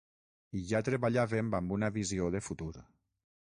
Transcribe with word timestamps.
I 0.59 0.61
ja 0.71 0.79
treballàvem 0.87 1.53
amb 1.59 1.75
una 1.77 1.91
visió 1.99 2.31
de 2.37 2.43
futur. 2.47 2.73